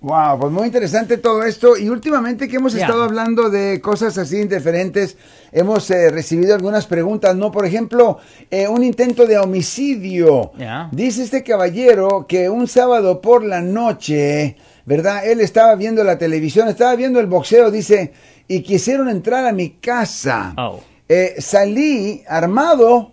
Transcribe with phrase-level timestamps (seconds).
[0.00, 1.76] Wow, pues muy interesante todo esto.
[1.76, 5.16] Y últimamente que hemos estado hablando de cosas así indiferentes,
[5.50, 7.50] hemos eh, recibido algunas preguntas, ¿no?
[7.50, 8.18] Por ejemplo,
[8.50, 10.52] eh, un intento de homicidio.
[10.92, 14.56] Dice este caballero que un sábado por la noche,
[14.86, 15.26] ¿verdad?
[15.26, 18.12] Él estaba viendo la televisión, estaba viendo el boxeo, dice,
[18.46, 20.54] y quisieron entrar a mi casa.
[20.56, 20.80] Oh.
[21.08, 23.10] Eh, salí armado.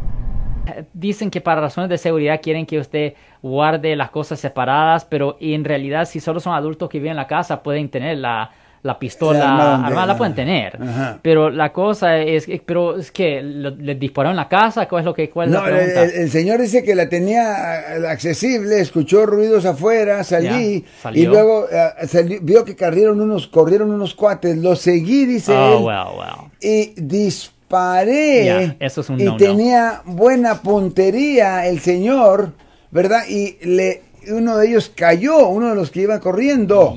[0.94, 5.64] Dicen que para razones de seguridad quieren que usted guarde las cosas separadas, pero en
[5.64, 9.76] realidad si solo son adultos que viven en la casa pueden tener la, la pistola
[9.86, 10.80] armada, la pueden tener.
[11.22, 15.14] Pero la cosa es, pero es que le dispararon en la casa, ¿cuál es lo
[15.14, 20.86] que cuál no, El, señor dice que la tenía eh, accesible, escuchó ruidos afuera, salí
[21.14, 26.28] y luego eh, vio que corrieron unos corrieron unos cuates, lo seguí dice oh, él.
[26.62, 28.78] Y disparé.
[28.80, 32.54] eso es un y tenía buena puntería el señor,
[32.92, 33.24] ¿verdad?
[33.28, 36.96] Y le uno de ellos cayó, uno de los que iba corriendo.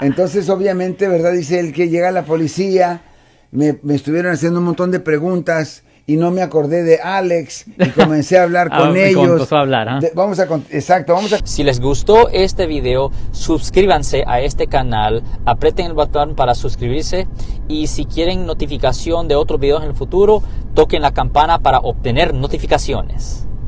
[0.00, 1.32] Entonces, obviamente, ¿verdad?
[1.32, 3.02] Dice él que llega la policía,
[3.50, 8.38] me, estuvieron haciendo un montón de preguntas y no me acordé de Alex y comencé
[8.38, 9.50] a hablar ah, con ellos.
[9.52, 10.00] A hablar, ¿ah?
[10.14, 15.86] vamos a exacto, vamos a Si les gustó este video, suscríbanse a este canal, aprieten
[15.86, 17.26] el botón para suscribirse
[17.68, 20.42] y si quieren notificación de otros videos en el futuro,
[20.74, 23.46] toquen la campana para obtener notificaciones.